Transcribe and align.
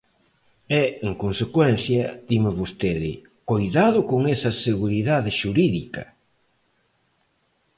E, 0.81 0.83
en 1.07 1.13
consecuencia, 1.23 2.03
dime 2.29 2.51
vostede: 2.61 3.11
¡coidado 3.49 3.99
con 4.09 4.21
esa 4.35 4.51
seguridade 4.67 5.31
xurídica! 5.39 6.03